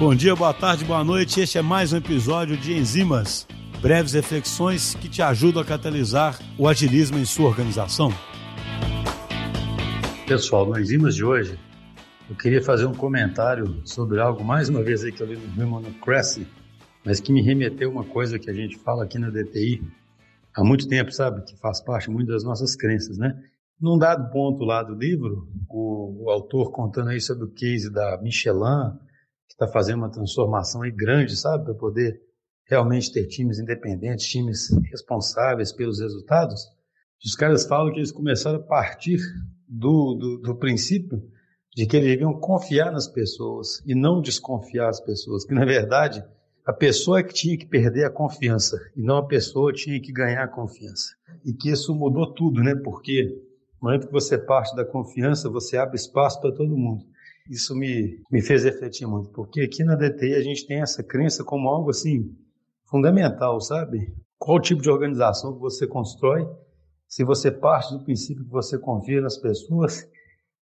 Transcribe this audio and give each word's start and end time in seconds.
Bom 0.00 0.14
dia, 0.14 0.34
boa 0.34 0.54
tarde, 0.54 0.82
boa 0.82 1.04
noite. 1.04 1.42
Este 1.42 1.58
é 1.58 1.62
mais 1.62 1.92
um 1.92 1.98
episódio 1.98 2.56
de 2.56 2.72
Enzimas, 2.72 3.46
breves 3.82 4.14
reflexões 4.14 4.94
que 4.94 5.10
te 5.10 5.20
ajudam 5.20 5.60
a 5.60 5.64
catalisar 5.64 6.38
o 6.56 6.66
agilismo 6.66 7.18
em 7.18 7.26
sua 7.26 7.48
organização. 7.48 8.10
Pessoal, 10.26 10.64
no 10.64 10.80
Enzimas 10.80 11.14
de 11.14 11.22
hoje, 11.22 11.58
eu 12.30 12.34
queria 12.34 12.62
fazer 12.62 12.86
um 12.86 12.94
comentário 12.94 13.82
sobre 13.84 14.18
algo, 14.18 14.42
mais 14.42 14.70
uma 14.70 14.82
vez 14.82 15.04
aí 15.04 15.12
que 15.12 15.22
eu 15.22 15.26
li 15.26 15.36
no 15.36 15.66
Human 15.66 15.92
Cressy, 16.02 16.46
mas 17.04 17.20
que 17.20 17.30
me 17.30 17.42
remeteu 17.42 17.90
uma 17.90 18.04
coisa 18.04 18.38
que 18.38 18.48
a 18.48 18.54
gente 18.54 18.78
fala 18.78 19.04
aqui 19.04 19.18
na 19.18 19.28
DTI 19.28 19.82
há 20.56 20.64
muito 20.64 20.88
tempo, 20.88 21.12
sabe? 21.12 21.42
Que 21.42 21.54
faz 21.58 21.78
parte 21.78 22.10
muito 22.10 22.28
das 22.32 22.42
nossas 22.42 22.74
crenças, 22.74 23.18
né? 23.18 23.38
Num 23.78 23.98
dado 23.98 24.30
ponto 24.30 24.64
lá 24.64 24.82
do 24.82 24.94
livro, 24.94 25.46
o, 25.68 26.24
o 26.24 26.30
autor 26.30 26.70
contando 26.70 27.10
aí 27.10 27.20
sobre 27.20 27.44
o 27.44 27.50
case 27.50 27.92
da 27.92 28.18
Michelin, 28.22 28.98
que 29.50 29.54
está 29.54 29.66
fazendo 29.66 29.98
uma 29.98 30.10
transformação 30.10 30.82
aí 30.82 30.92
grande, 30.92 31.36
sabe? 31.36 31.64
Para 31.64 31.74
poder 31.74 32.22
realmente 32.64 33.12
ter 33.12 33.26
times 33.26 33.58
independentes, 33.58 34.26
times 34.26 34.68
responsáveis 34.92 35.72
pelos 35.72 35.98
resultados. 35.98 36.68
Os 37.24 37.34
caras 37.34 37.66
falam 37.66 37.92
que 37.92 37.98
eles 37.98 38.12
começaram 38.12 38.60
a 38.60 38.62
partir 38.62 39.18
do, 39.68 40.14
do, 40.14 40.38
do 40.38 40.56
princípio 40.56 41.20
de 41.74 41.84
que 41.84 41.96
eles 41.96 42.10
deviam 42.10 42.32
confiar 42.38 42.92
nas 42.92 43.08
pessoas 43.08 43.82
e 43.84 43.92
não 43.92 44.22
desconfiar 44.22 44.86
das 44.86 45.00
pessoas, 45.00 45.44
que 45.44 45.52
na 45.52 45.64
verdade 45.64 46.24
a 46.64 46.72
pessoa 46.72 47.18
é 47.18 47.22
que 47.24 47.34
tinha 47.34 47.58
que 47.58 47.66
perder 47.66 48.04
a 48.04 48.10
confiança 48.10 48.78
e 48.96 49.02
não 49.02 49.16
a 49.16 49.26
pessoa 49.26 49.72
tinha 49.72 50.00
que 50.00 50.12
ganhar 50.12 50.44
a 50.44 50.48
confiança. 50.48 51.16
E 51.44 51.52
que 51.52 51.70
isso 51.70 51.92
mudou 51.92 52.32
tudo, 52.32 52.62
né? 52.62 52.76
Porque 52.76 53.24
no 53.82 53.88
momento 53.88 54.06
que 54.06 54.12
você 54.12 54.38
parte 54.38 54.76
da 54.76 54.84
confiança, 54.84 55.50
você 55.50 55.76
abre 55.76 55.96
espaço 55.96 56.40
para 56.40 56.52
todo 56.52 56.76
mundo. 56.76 57.04
Isso 57.50 57.74
me, 57.74 58.22
me 58.30 58.40
fez 58.40 58.62
refletir 58.62 59.08
muito, 59.08 59.30
porque 59.30 59.60
aqui 59.60 59.82
na 59.82 59.96
DTI 59.96 60.34
a 60.34 60.40
gente 60.40 60.68
tem 60.68 60.80
essa 60.80 61.02
crença 61.02 61.42
como 61.42 61.68
algo 61.68 61.90
assim 61.90 62.32
fundamental, 62.88 63.60
sabe? 63.60 64.14
Qual 64.38 64.60
tipo 64.60 64.80
de 64.80 64.88
organização 64.88 65.54
que 65.54 65.58
você 65.58 65.84
constrói, 65.84 66.46
se 67.08 67.24
você 67.24 67.50
parte 67.50 67.92
do 67.92 68.04
princípio 68.04 68.44
que 68.44 68.50
você 68.50 68.78
confia 68.78 69.20
nas 69.20 69.36
pessoas 69.36 70.08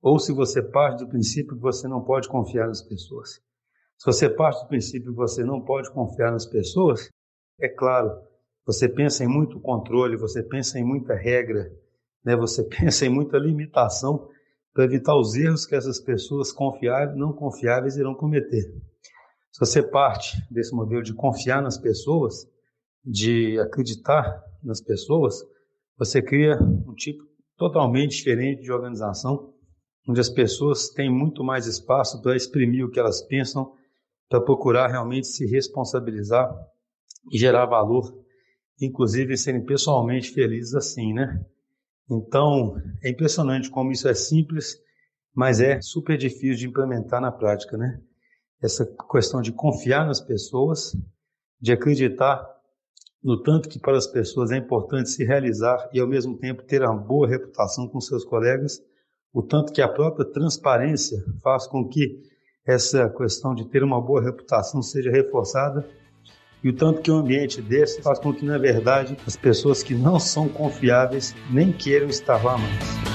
ou 0.00 0.20
se 0.20 0.32
você 0.32 0.62
parte 0.62 1.04
do 1.04 1.08
princípio 1.08 1.56
que 1.56 1.60
você 1.60 1.88
não 1.88 2.04
pode 2.04 2.28
confiar 2.28 2.68
nas 2.68 2.80
pessoas. 2.80 3.40
Se 3.98 4.06
você 4.06 4.30
parte 4.30 4.62
do 4.62 4.68
princípio 4.68 5.10
que 5.10 5.16
você 5.16 5.42
não 5.42 5.60
pode 5.60 5.90
confiar 5.90 6.30
nas 6.30 6.46
pessoas, 6.46 7.10
é 7.60 7.68
claro, 7.68 8.22
você 8.64 8.88
pensa 8.88 9.24
em 9.24 9.28
muito 9.28 9.58
controle, 9.58 10.16
você 10.16 10.44
pensa 10.44 10.78
em 10.78 10.84
muita 10.84 11.16
regra, 11.16 11.72
né? 12.24 12.36
você 12.36 12.62
pensa 12.70 13.04
em 13.04 13.08
muita 13.08 13.36
limitação 13.36 14.28
para 14.72 14.84
evitar 14.84 15.16
os 15.16 15.34
erros 15.34 15.66
que 15.66 15.74
essas 15.74 16.00
pessoas 16.00 16.52
confiáveis, 16.52 17.16
não 17.16 17.32
confiáveis 17.32 17.96
irão 17.96 18.14
cometer. 18.14 18.62
Se 19.50 19.60
você 19.60 19.82
parte 19.82 20.36
desse 20.50 20.74
modelo 20.74 21.02
de 21.02 21.14
confiar 21.14 21.62
nas 21.62 21.78
pessoas, 21.78 22.46
de 23.04 23.58
acreditar 23.58 24.42
nas 24.62 24.80
pessoas, 24.80 25.42
você 25.98 26.22
cria 26.22 26.58
um 26.86 26.94
tipo 26.94 27.24
totalmente 27.56 28.16
diferente 28.16 28.62
de 28.62 28.70
organização 28.70 29.52
onde 30.08 30.20
as 30.20 30.30
pessoas 30.30 30.88
têm 30.88 31.10
muito 31.10 31.44
mais 31.44 31.66
espaço 31.66 32.22
para 32.22 32.34
exprimir 32.34 32.84
o 32.84 32.90
que 32.90 32.98
elas 32.98 33.20
pensam, 33.20 33.74
para 34.28 34.40
procurar 34.40 34.88
realmente 34.88 35.26
se 35.26 35.44
responsabilizar 35.46 36.50
e 37.30 37.38
gerar 37.38 37.66
valor, 37.66 38.10
inclusive 38.80 39.36
serem 39.36 39.64
pessoalmente 39.64 40.30
felizes 40.30 40.74
assim, 40.74 41.12
né? 41.12 41.44
Então, 42.10 42.76
é 43.02 43.10
impressionante 43.10 43.70
como 43.70 43.92
isso 43.92 44.08
é 44.08 44.14
simples, 44.14 44.78
mas 45.34 45.60
é 45.60 45.80
super 45.80 46.16
difícil 46.16 46.56
de 46.56 46.66
implementar 46.66 47.20
na 47.20 47.30
prática, 47.30 47.76
né? 47.76 48.00
Essa 48.62 48.86
questão 49.10 49.40
de 49.40 49.52
confiar 49.52 50.06
nas 50.06 50.20
pessoas, 50.20 50.96
de 51.60 51.72
acreditar 51.72 52.44
no 53.22 53.42
tanto 53.42 53.68
que 53.68 53.78
para 53.78 53.96
as 53.96 54.06
pessoas 54.06 54.50
é 54.50 54.56
importante 54.56 55.10
se 55.10 55.24
realizar 55.24 55.88
e 55.92 56.00
ao 56.00 56.06
mesmo 56.06 56.36
tempo 56.38 56.62
ter 56.62 56.82
uma 56.82 56.96
boa 56.96 57.28
reputação 57.28 57.88
com 57.88 58.00
seus 58.00 58.24
colegas 58.24 58.80
o 59.32 59.42
tanto 59.42 59.72
que 59.72 59.82
a 59.82 59.88
própria 59.88 60.24
transparência 60.24 61.22
faz 61.42 61.66
com 61.66 61.86
que 61.86 62.22
essa 62.66 63.08
questão 63.10 63.54
de 63.54 63.66
ter 63.66 63.82
uma 63.82 64.00
boa 64.00 64.22
reputação 64.22 64.82
seja 64.82 65.10
reforçada 65.10 65.88
e 66.62 66.68
o 66.68 66.72
tanto 66.72 67.00
que 67.00 67.10
o 67.10 67.16
ambiente 67.16 67.60
desse 67.60 68.02
faz 68.02 68.18
com 68.18 68.32
que, 68.32 68.44
na 68.44 68.58
verdade, 68.58 69.16
as 69.26 69.36
pessoas 69.36 69.82
que 69.82 69.94
não 69.94 70.18
são 70.18 70.48
confiáveis 70.48 71.34
nem 71.50 71.72
queiram 71.72 72.08
estar 72.08 72.42
lá 72.42 72.58
mais. 72.58 73.07